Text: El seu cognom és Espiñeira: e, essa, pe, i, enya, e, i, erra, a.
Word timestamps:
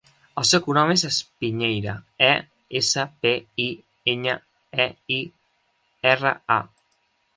El 0.41 0.45
seu 0.51 0.61
cognom 0.67 0.93
és 0.93 1.01
Espiñeira: 1.09 1.93
e, 2.29 2.31
essa, 2.81 3.05
pe, 3.25 3.35
i, 3.67 3.69
enya, 4.15 4.35
e, 4.87 4.89
i, 5.19 5.21
erra, 6.15 6.33
a. 6.57 6.63